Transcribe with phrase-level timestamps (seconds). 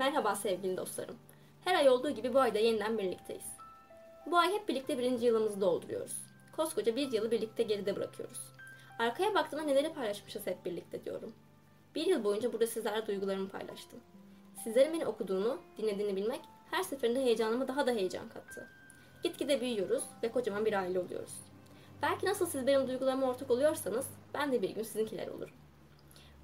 [0.00, 1.16] Merhaba sevgili dostlarım.
[1.64, 3.44] Her ay olduğu gibi bu ayda yeniden birlikteyiz.
[4.26, 6.16] Bu ay hep birlikte birinci yılımızı dolduruyoruz.
[6.56, 8.38] Koskoca bir yılı birlikte geride bırakıyoruz.
[8.98, 11.32] Arkaya baktığımda neleri paylaşmışız hep birlikte diyorum.
[11.94, 14.00] Bir yıl boyunca burada sizlerle duygularımı paylaştım.
[14.64, 16.40] Sizlerin beni okuduğunu, dinlediğini bilmek
[16.70, 18.68] her seferinde heyecanımı daha da heyecan kattı.
[19.22, 21.34] Gitgide büyüyoruz ve kocaman bir aile oluyoruz.
[22.02, 25.54] Belki nasıl siz benim duygularıma ortak oluyorsanız ben de bir gün sizinkiler olurum.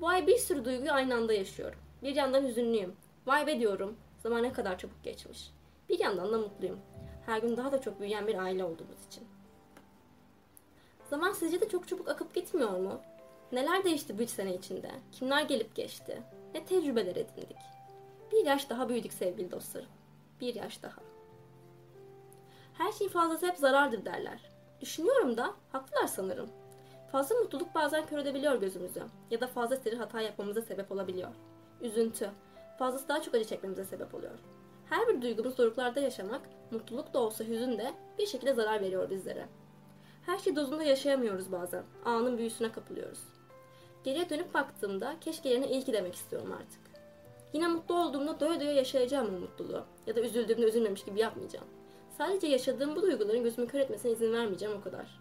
[0.01, 1.79] Bu ay bir sürü duyguyu aynı anda yaşıyorum.
[2.03, 2.97] Bir yandan hüzünlüyüm.
[3.27, 3.97] Vay be diyorum.
[4.19, 5.51] Zaman ne kadar çabuk geçmiş.
[5.89, 6.79] Bir yandan da mutluyum.
[7.27, 9.25] Her gün daha da çok büyüyen bir aile olduğumuz için.
[11.11, 13.01] Zaman sizce de çok çabuk akıp gitmiyor mu?
[13.53, 14.91] Neler değişti bu üç sene içinde?
[15.13, 16.23] Kimler gelip geçti?
[16.55, 17.57] Ne tecrübeler edindik?
[18.33, 19.89] Bir yaş daha büyüdük sevgili dostlarım.
[20.41, 21.01] Bir yaş daha.
[22.75, 24.51] Her şeyin fazlası hep zarardır derler.
[24.81, 26.51] Düşünüyorum da haklılar sanırım.
[27.13, 31.31] Fazla mutluluk bazen kör edebiliyor gözümüzü ya da fazla seri hata yapmamıza sebep olabiliyor.
[31.81, 32.31] Üzüntü,
[32.79, 34.39] fazlası daha çok acı çekmemize sebep oluyor.
[34.89, 36.41] Her bir duygumuz doruklarda yaşamak,
[36.71, 39.47] mutluluk da olsa hüzün de bir şekilde zarar veriyor bizlere.
[40.27, 41.83] Her şey dozunda yaşayamıyoruz bazen.
[42.05, 43.21] Anın büyüsüne kapılıyoruz.
[44.05, 46.81] Geriye dönüp baktığımda keşke yerine iyi ki demek istiyorum artık.
[47.53, 49.85] Yine mutlu olduğumda doya doya yaşayacağım o mutluluğu.
[50.07, 51.67] Ya da üzüldüğümde üzülmemiş gibi yapmayacağım.
[52.19, 55.21] Sadece yaşadığım bu duyguların gözümü kör etmesine izin vermeyeceğim o kadar.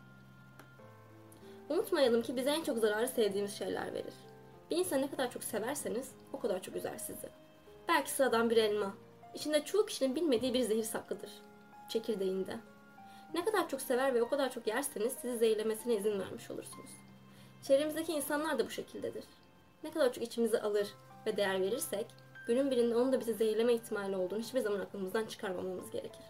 [1.69, 4.13] Unutmayalım ki bize en çok zararı sevdiğimiz şeyler verir.
[4.71, 7.44] Bir insanı ne kadar çok severseniz o kadar çok üzer sizi.
[7.87, 8.93] Belki sıradan bir elma.
[9.33, 11.29] İçinde çoğu kişinin bilmediği bir zehir saklıdır.
[11.89, 12.57] Çekirdeğinde.
[13.33, 16.89] Ne kadar çok sever ve o kadar çok yerseniz sizi zehirlemesine izin vermiş olursunuz.
[17.61, 19.23] Çevremizdeki insanlar da bu şekildedir.
[19.83, 20.87] Ne kadar çok içimize alır
[21.25, 22.07] ve değer verirsek,
[22.47, 26.25] günün birinde onun da bizi zehirleme ihtimali olduğunu hiçbir zaman aklımızdan çıkarmamamız gerekir.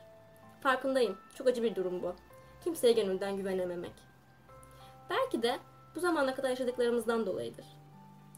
[0.63, 1.17] Farkındayım.
[1.35, 2.15] Çok acı bir durum bu.
[2.63, 3.93] Kimseye gönülden güvenememek.
[5.09, 5.59] Belki de
[5.95, 7.65] bu zamana kadar yaşadıklarımızdan dolayıdır.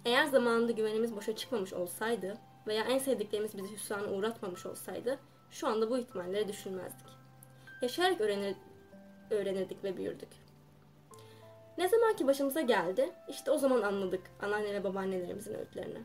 [0.07, 5.19] Eğer zamanında güvenimiz boşa çıkmamış olsaydı veya en sevdiklerimiz bizi hüsrana uğratmamış olsaydı
[5.51, 7.07] şu anda bu ihtimalleri düşünmezdik.
[7.81, 8.55] Yaşayarak öğrenir,
[9.29, 10.29] öğrenirdik ve büyürdük.
[11.77, 16.01] Ne zaman ki başımıza geldi, işte o zaman anladık anneanne ve babaannelerimizin öğütlerini.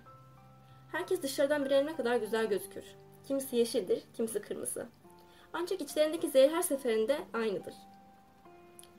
[0.93, 2.85] Herkes dışarıdan bir ne kadar güzel gözükür.
[3.29, 4.87] Kimisi yeşildir, kimisi kırmızı.
[5.53, 7.75] Ancak içlerindeki zehir her seferinde aynıdır.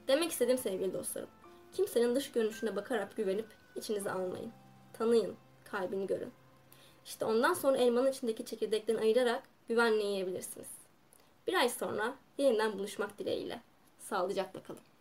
[0.08, 1.30] Demek istediğim sevgili dostlarım,
[1.74, 4.52] kimsenin dış görünüşüne bakarak güvenip içinize almayın.
[4.94, 6.31] Tanıyın, kalbini görün.
[7.06, 10.68] İşte ondan sonra elmanın içindeki çekirdekten ayırarak güvenle yiyebilirsiniz.
[11.48, 13.62] Bir ay sonra yeniden buluşmak dileğiyle.
[14.00, 14.93] Sağlıcakla kalın.